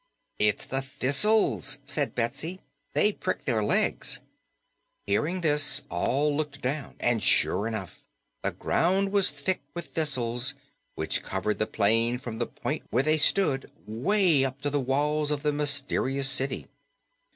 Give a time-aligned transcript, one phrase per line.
[0.39, 2.59] "It's the thistles," said Betsy.
[2.95, 4.19] "They prick their legs."
[5.05, 8.03] Hearing this, all looked down, and sure enough
[8.41, 10.55] the ground was thick with thistles,
[10.95, 15.29] which covered the plain from the point where they stood way up to the walls
[15.29, 16.65] of the mysterious city.